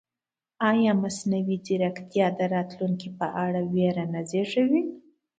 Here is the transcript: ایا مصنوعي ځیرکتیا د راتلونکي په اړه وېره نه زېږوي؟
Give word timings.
ایا 0.71 0.91
مصنوعي 1.03 1.57
ځیرکتیا 1.65 2.27
د 2.39 2.39
راتلونکي 2.53 3.09
په 3.19 3.27
اړه 3.45 3.61
وېره 3.73 4.05
نه 4.13 4.21
زېږوي؟ 4.29 4.81